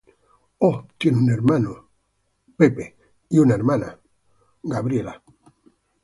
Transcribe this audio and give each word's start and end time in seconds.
Oh 0.59 0.87
tiene 0.97 1.19
un 1.19 1.29
hermano, 1.29 1.87
Ray, 2.57 2.75
y 3.29 3.37
una 3.37 3.53
hermana, 3.53 3.99
Grace. 4.63 5.21